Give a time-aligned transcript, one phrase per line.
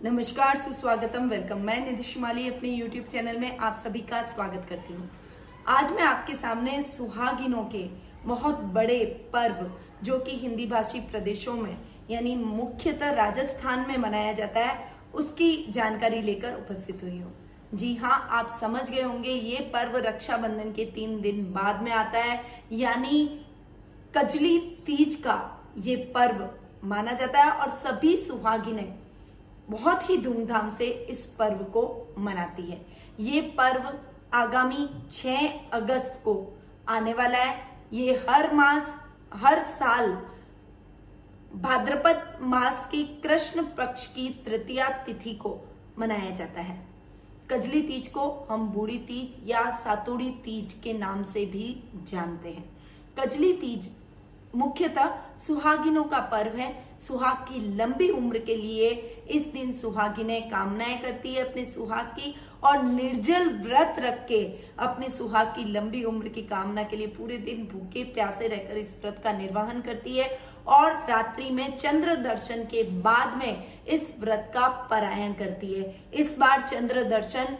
[0.00, 4.94] नमस्कार, सुस्वागतम वेलकम मैं निधि शिमाली अपने YouTube चैनल में आप सभी का स्वागत करती
[4.94, 5.08] हूँ।
[5.66, 7.82] आज मैं आपके सामने सुहागिनों के
[8.24, 8.98] बहुत बड़े
[9.32, 9.70] पर्व,
[10.02, 11.76] जो कि हिंदी भाषी प्रदेशों में,
[12.10, 14.76] यानी मुख्यतः राजस्थान में मनाया जाता है,
[15.14, 17.32] उसकी जानकारी लेकर उपस्थित हुई हूँ।
[17.74, 22.18] जी हाँ आप समझ गए होंगे, ये पर्व रक्षाबंधन के तीन दिन बाद में आता
[22.18, 22.40] है,
[22.72, 23.26] यानी
[24.16, 25.40] कजली तीज का
[25.78, 26.48] ये पर्व
[26.84, 29.05] माना जाता है, और सभी सुहागिनें
[29.70, 32.86] बहुत ही धूमधाम से इस पर्व को मनाती है।
[33.20, 33.98] ये पर्व
[34.34, 36.58] आगामी 6 अगस्त को
[36.88, 37.60] आने वाला है।
[37.92, 38.94] ये हर मास,
[39.34, 40.10] हर साल
[41.54, 45.58] भाद्रपद मास की कृष्ण पक्ष की तृतीया तिथि को
[45.98, 46.86] मनाया जाता है।
[47.50, 52.64] कजली तीज को हम बूढ़ी तीज या सातुड़ी तीज के नाम से भी जानते हैं।
[53.18, 53.90] कजली तीज
[54.54, 58.90] मुख्यतः सुहागिनों का पर्व है। सुहाग की लंबी उम्र के लिए
[59.30, 64.42] इस दिन सुहागिनें कामनाएँ करती है अपने सुहाग की और निर्जल व्रत रख के
[64.78, 68.96] अपने सुहाग की लंबी उम्र की कामना के लिए पूरे दिन भूखे प्यासे रहकर इस
[69.02, 74.50] व्रत का निर्वहन करती है और रात्रि में चंद्र दर्शन के बाद में इस व्रत
[74.54, 77.56] का पारायण करती है। इस बार चंद्र दर्शन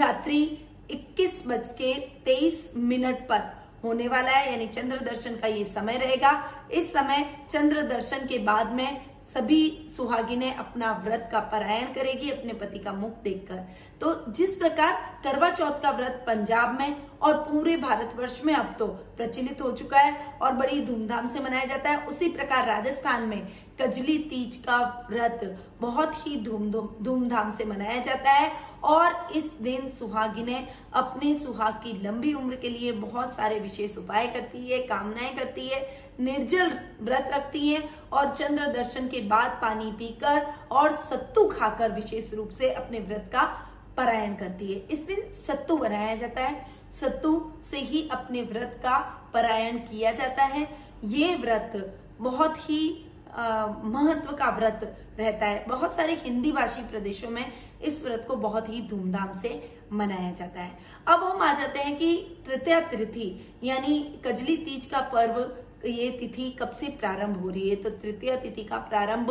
[0.00, 0.42] रात्रि
[0.90, 5.98] इक्कीस बज के तेईस मिनट पर होने वाला है, यानी चंद्र दर्शन का ये समय
[5.98, 6.32] रहेगा।
[6.72, 12.52] इस समय चंद्र दर्शन के बाद में सभी सुहागिनें अपना व्रत का पारायण करेगी, अपने
[12.54, 13.56] पति का मुख देखकर।
[14.00, 14.92] तो जिस प्रकार
[15.24, 19.98] करवा चौथ का व्रत पंजाब में और पूरे भारतवर्ष में अब तो प्रचलित हो चुका
[19.98, 23.48] है और बड़ी धूमधाम से मनाया जाता है, उसी प्रकार राजस्थान में
[23.80, 24.78] कजली तीज का
[25.10, 25.40] व्रत
[25.80, 28.50] बहुत ही धूम धूमधाम से मनाया जाता है।
[28.84, 34.26] और इस दिन सुहागिने अपने सुहाग की लंबी उम्र के लिए बहुत सारे विशेष उपाय
[34.26, 35.80] करती है, कामनाएँ करती है,
[36.20, 42.32] निर्जल व्रत रखती है और चंद्र दर्शन के बाद पानी पीकर और सत्तू खाकर विशेष
[42.34, 43.44] रूप से अपने व्रत का
[43.96, 46.66] परायण करती है। इस दिन सत्तू बनाया जाता है।
[47.00, 48.98] सत्तू से ही अपने व्रत का
[49.34, 50.68] परायण किया जाता है।
[51.04, 51.72] ये व्रत
[52.18, 57.44] बहुत ही महत्व का व्रत रहता है। बहुत सारे हिंदी भाषी प्रदेशों में
[57.82, 59.50] इस व्रत को बहुत ही धूमधाम से
[59.92, 62.16] मनाया जाता है। अब हम आ जाते हैं कि
[62.46, 63.28] तृतीया तिथि,
[63.64, 65.40] यानी कजली तीज का पर्व,
[65.86, 67.76] ये तिथि कब से प्रारंभ हो रही है?
[67.76, 69.30] तो तृतीय तिथि का प्रारंभ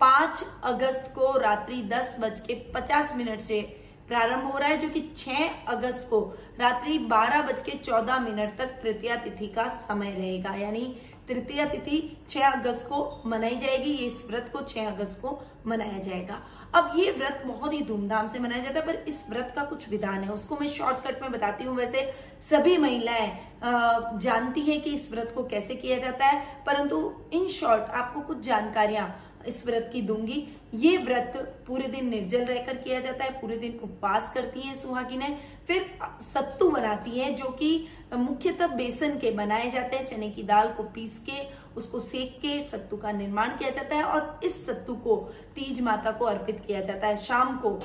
[0.00, 3.60] पाँच अगस्त को रात्रि दस बज के पचास मिनट से
[4.08, 6.20] प्रारंभ हो रहा है, जो कि 6 अगस्त को
[6.60, 10.84] रात्रि बारह बज के चौदह मिनट तक तृतीय तिथि का समय रहेगा। यानी
[11.28, 15.98] तृतीय तिथि 6 अगस्त को मनाई जाएगी, ये इस व्रत को 6 अगस्त को मनाया
[15.98, 16.40] जाएगा।
[16.74, 19.88] अब ये व्रत बहुत ही धूमधाम से मनाया जाता है, पर इस व्रत का कुछ
[19.90, 22.02] विधान है। उसको मैं शॉर्टकट में बताती हूँ। वैसे
[22.50, 27.82] सभी महिलाएँ जानती है कि इस व्रत को कैसे किया जाता है, परंतु इन शॉर्ट
[27.92, 29.14] आपको कुछ जानकारियाँ
[29.48, 31.32] इस व्रत की दूँगी। ये व्रत
[31.66, 35.84] पूरे दिन निर्जल रहकर किया जाता है, पूरे दिन उपवास करती हैं सुहागिनें। फिर
[36.24, 40.82] सत्तू बनाती हैं, जो कि मुख्यतः बेसन के बनाए जाते हैं, चने की दाल को
[40.84, 41.42] पीस के
[41.76, 45.16] उसको सेक के सत्तू का निर्माण किया जाता है और इस सत्तू को
[45.54, 47.78] तीज माता को अर्पित किया जाता है। शाम को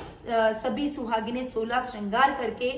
[0.63, 2.71] सभी सुहागिने सोलह श्रृंगार करके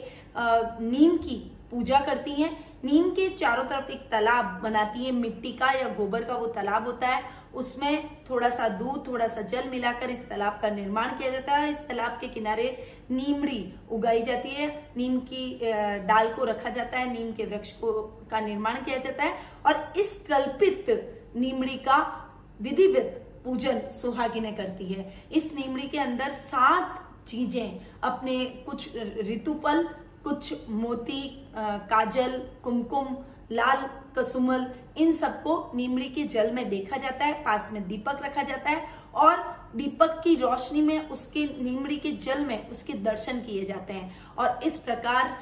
[0.81, 1.37] नीम की
[1.71, 2.51] पूजा करती हैं।
[2.83, 6.85] नीम के चारों तरफ़ एक तालाब बनाती है, मिट्टी का या गोबर का वो तालाब
[6.87, 7.23] होता है।
[7.55, 11.69] उसमें थोड़ा सा दूध थोड़ा सा जल मिलाकर इस तालाब का निर्माण किया जाता है।
[11.71, 12.65] इस तालाब के किनारे
[13.11, 15.59] नीमड़ी उगाई जाती है। नीम की
[16.07, 17.91] डाल को रखा जाता है, नीम के वृक्ष को,
[18.31, 21.99] का निर्माण किया जाता है और इस कल्पित नीमड़ी का
[22.61, 28.95] विधिवत पूजन सुहागिने करती है। इस नीमड़ी के अंदर सात चीज़ें, अपने कुछ
[29.27, 29.87] ऋतुफल
[30.23, 31.21] कुछ मोती
[31.57, 33.15] काजल, कुमकुम,
[33.51, 34.65] लाल, कसुमल,
[34.97, 38.85] इन सबको नीमड़ी के जल में देखा जाता है, पास में दीपक रखा जाता है
[39.15, 39.43] और
[39.75, 44.59] दीपक की रोशनी में उसके नीमड़ी के जल में उसके दर्शन किए जाते हैं। और
[44.63, 45.37] इस प्रकार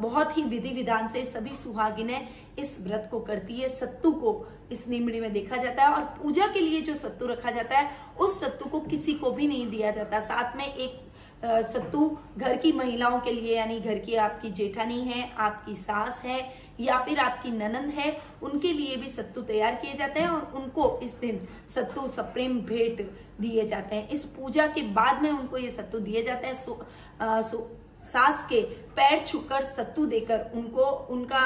[0.00, 2.20] बहुत ही विधि विधान से सभी सुहागिने
[2.58, 6.46] इस व्रत को करती है, सत्तू को इस नीमड़ी में देखा जाता है और पूजा
[6.46, 7.90] के लिए जो सत्तू रखा जाता है,
[8.20, 11.00] उस सत्तू को किसी को भी नहीं दिया जाता। साथ में एक
[11.44, 16.38] सत्तू घर की महिलाओं के लिए यानी घर की आपकी जेठानी है आपकी सास है
[16.80, 20.98] या फिर आपकी ननंद है उनके लिए भी सत्तू तैयार किए जाते हैं और उनको
[21.02, 23.00] इस दिन सत्तू सप्रेम भेंट
[23.40, 26.76] दिए जाते हैं। इस पूजा के बाद में उनको ये सत्तू दिए जाते हैं। सु,
[27.20, 27.66] आ, सु,
[28.04, 28.60] सास के
[28.96, 31.40] पैर छुकर सत्तू देकर उनको उनका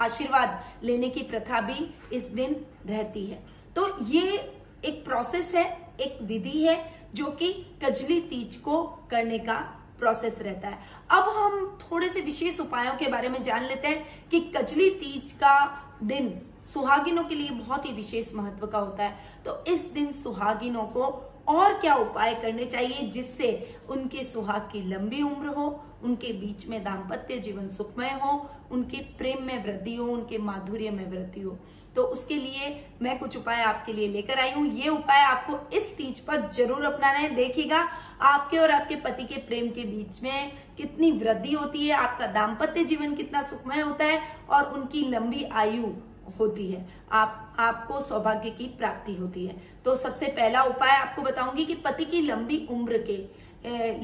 [0.00, 2.54] आशीर्वाद लेने की प्रथा भी इस दिन
[2.86, 3.42] रहती है।
[3.76, 4.54] तो ये
[4.84, 5.66] एक प्रोसेस है
[6.00, 7.52] एक विधि है जो कि
[7.84, 9.54] कजली तीज को करने का
[9.98, 10.78] प्रोसेस रहता है।
[11.10, 15.32] अब हम थोड़े से विशेष उपायों के बारे में जान लेते हैं कि कजली तीज
[15.32, 15.54] का
[16.02, 16.40] दिन
[16.72, 21.10] सुहागिनों के लिए बहुत ही विशेष महत्व का होता है। तो इस दिन सुहागिनों को
[21.48, 25.68] और क्या उपाय करने चाहिए जिससे उनके सुहाग की लंबी उम्र हो,
[26.02, 31.04] उनके बीच में दाम्पत्य जीवन सुखमय हो, उनके प्रेम में वृद्धि हो, उनके माधुर्य में
[31.10, 31.56] वृद्धि हो?
[31.96, 32.68] तो उसके लिए
[33.02, 36.84] मैं कुछ उपाय आपके लिए लेकर आई हूँ। ये उपाय आपको इस तीज पर ज़रूर
[36.84, 37.78] अपनाना है। देखिएगा,
[38.22, 42.84] आपके और आपके पति के प्रेम के बीच में कितनी वृद्धि होती है, आपका दाम्पत्य
[42.84, 44.20] जीवन कितना सुखमय होता है
[44.50, 45.92] और उनकी लंबी आयु
[46.38, 51.64] होती है। आप, आपको सौभाग्य की प्राप्ति होती है। तो सबसे पहला उपाय आपको बताऊँगी
[51.64, 53.48] कि पति की लंबी उम्र के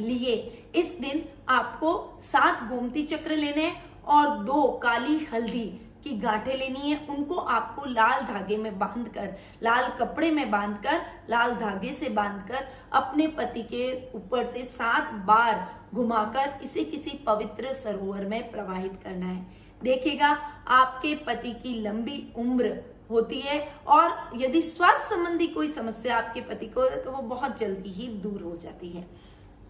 [0.01, 0.35] लिए
[0.75, 3.73] इस दिन आपको सात गोमती चक्र लेने
[4.07, 5.67] और दो काली हल्दी
[6.05, 11.01] की गांठे लेनी है। उनको आपको लाल धागे में बांधकर, लाल कपड़े में बांधकर,
[11.31, 17.73] लाल धागे से बांधकर अपने पति के ऊपर से सात बार घुमाकर इसे किसी पवित्र
[17.75, 20.29] सरोवर में प्रवाहित करना है। देखिएगा,
[20.71, 22.77] आपके पति की लंबी उम्र
[23.11, 27.91] होती है और यदि स्वास्थ्य संबंधी कोई समस्या आपके पति को तो वो बहुत जल्दी
[27.93, 29.07] ही दूर हो जाती है।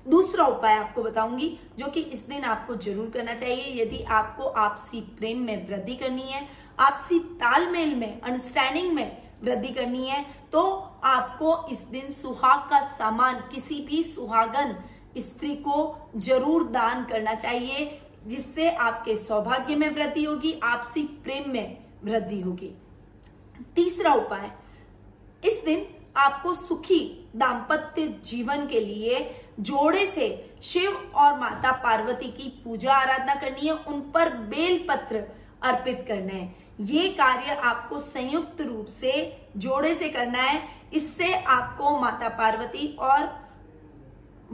[0.07, 5.01] दूसरा उपाय आपको बताऊँगी, जो कि इस दिन आपको ज़रूर करना चाहिए। यदि आपको आपसी
[5.19, 6.47] प्रेम में वृद्धि करनी है,
[6.79, 10.63] आपसी तालमेल में अंडरस्टैंडिंग में वृद्धि करनी है तो
[11.05, 14.75] आपको इस दिन सुहाग का सामान, किसी भी सुहागन
[15.17, 17.85] स्त्री को ज़रूर दान करना चाहिए।
[18.27, 22.75] जिससे आपके सौभाग्य में वृद्धि होगी, आपसी प्रेम में वृद्धि होगी।
[23.77, 24.51] तीसरा उपाय,
[25.45, 25.87] इस दिन
[26.17, 29.19] आपको सुखी दाम्पत्य जीवन के लिए
[29.61, 35.25] जोड़े से शिव और माता पार्वती की पूजा आराधना करनी है, उन पर बेल पत्र
[35.63, 39.13] अर्पित करना है। ये कार्य आपको संयुक्त रूप से
[39.57, 40.63] जोड़े से करना है।
[40.95, 43.44] इससे आपको माता पार्वती और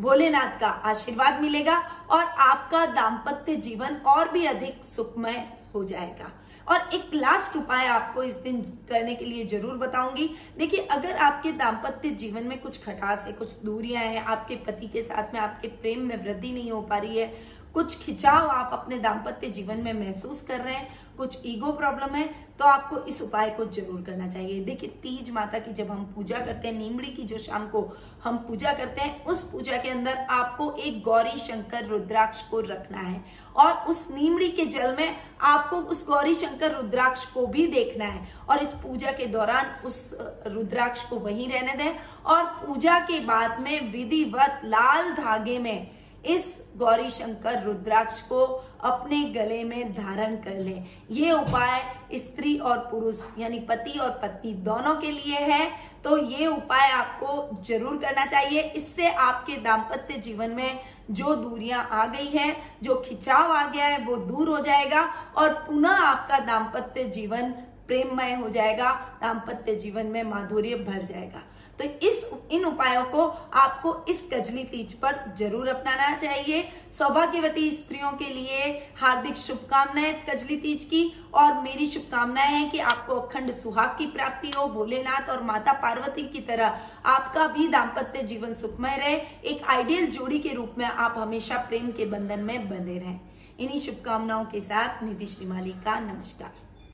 [0.00, 1.76] भोलेनाथ का आशीर्वाद मिलेगा
[2.10, 5.44] और आपका दाम्पत्य जीवन और भी अधिक सुखमय
[5.74, 6.30] हो जाएगा।
[6.66, 8.60] और एक लास्ट उपाय आपको इस दिन
[8.90, 13.52] करने के लिए ज़रूर बताऊँगी। देखिए, अगर आपके दाम्पत्य जीवन में कुछ खटास है, कुछ
[13.64, 17.18] दूरियाँ हैं, आपके पति के साथ में आपके प्रेम में वृद्धि नहीं हो पा रही
[17.18, 17.32] है
[17.74, 20.88] कुछ खिंचाव आप अपने दाम्पत्य जीवन में महसूस कर रहे हैं,
[21.18, 22.28] कुछ ईगो प्रॉब्लम है
[22.58, 26.38] तो आपको इस उपाय को ज़रूर करना चाहिए। देखिए, तीज माता की जब हम पूजा
[26.38, 27.82] करते हैं, नीमड़ी की जो शाम को
[28.24, 33.00] हम पूजा करते हैं, उस पूजा के अंदर आपको एक गौरी शंकर रुद्राक्ष को रखना
[33.00, 33.24] है
[33.56, 38.26] और उस नीमड़ी के जल में आपको उस गौरी शंकर रुद्राक्ष को भी देखना है
[38.48, 40.10] और इस पूजा के दौरान उस
[40.46, 45.90] रुद्राक्ष को वहीं रहने दें और पूजा के बाद में विधिवत लाल धागे में
[46.26, 48.44] इस गौरी शंकर रुद्राक्ष को
[48.82, 50.76] अपने गले में धारण कर ले।
[51.12, 51.80] ये उपाय
[52.14, 55.70] स्त्री और पुरुष, यानी पति और पत्नी दोनों के लिए है।
[56.04, 60.80] तो ये उपाय आपको ज़रूर करना चाहिए। इससे आपके दाम्पत्य जीवन में
[61.10, 65.02] जो दूरियाँ आ गई है, जो खिंचाव आ गया है, वो दूर हो जाएगा
[65.36, 67.52] और पुनः आपका दाम्पत्य जीवन
[67.90, 68.90] प्रेममय हो जाएगा,
[69.22, 71.42] दाम्पत्य जीवन में माधुर्य भर जाएगा।
[71.78, 73.22] तो इस, इन उपायों को
[73.54, 76.62] आपको इस कजली तीज पर ज़रूर अपनाना चाहिए।
[76.98, 81.02] सौभाग्यवती स्त्रियों के लिए हार्दिक शुभकामनाएँ कजली तीज की,
[81.34, 86.28] और मेरी शुभकामनाएँ हैं कि आपको अखंड सुहाग की प्राप्ति हो, भोलेनाथ और माता पार्वती
[86.28, 89.16] की तरह आपका भी दाम्पत्य जीवन सुखमय रहे।
[89.50, 93.20] एक आइडियल जोड़ी के रूप में आप हमेशा प्रेम के बंधन में बंधे रहें।
[93.58, 96.69] इन्हीं शुभकामनाओं के साथ निधि श्रीमाली का नमस्कार।